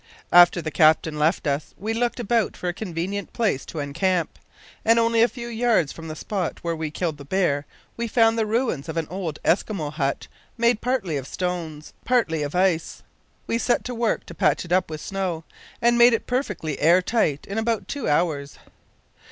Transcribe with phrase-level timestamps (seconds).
[0.31, 4.39] After the captain left us, we looked about for a convenient place to encamp,
[4.83, 8.35] and only a few yards from the spot where we killed the bear we found
[8.35, 10.27] the ruins of an old Eskimo hut
[10.57, 13.03] made partly of stones, partly of ice.
[13.45, 15.43] We set to work to patch it up with snow,
[15.83, 18.57] and made it perfectly air tight in about two hours.